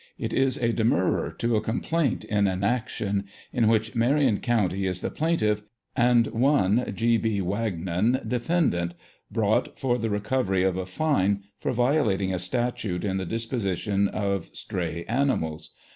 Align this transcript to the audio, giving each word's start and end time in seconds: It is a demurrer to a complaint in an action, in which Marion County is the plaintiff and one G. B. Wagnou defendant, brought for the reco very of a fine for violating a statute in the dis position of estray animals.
It 0.17 0.33
is 0.33 0.57
a 0.57 0.73
demurrer 0.73 1.31
to 1.37 1.55
a 1.55 1.61
complaint 1.61 2.23
in 2.25 2.47
an 2.47 2.63
action, 2.63 3.25
in 3.53 3.67
which 3.67 3.93
Marion 3.93 4.39
County 4.39 4.87
is 4.87 5.01
the 5.01 5.11
plaintiff 5.11 5.61
and 5.95 6.25
one 6.29 6.91
G. 6.95 7.17
B. 7.17 7.39
Wagnou 7.39 8.27
defendant, 8.27 8.95
brought 9.31 9.77
for 9.77 9.99
the 9.99 10.09
reco 10.09 10.43
very 10.43 10.63
of 10.63 10.75
a 10.75 10.87
fine 10.87 11.43
for 11.59 11.71
violating 11.71 12.33
a 12.33 12.39
statute 12.39 13.03
in 13.03 13.17
the 13.17 13.25
dis 13.27 13.45
position 13.45 14.07
of 14.07 14.49
estray 14.51 15.05
animals. 15.07 15.69